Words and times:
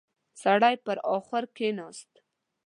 سړی 0.41 0.75
پر 0.85 0.97
اخور 1.15 1.43
کېناست. 1.55 2.11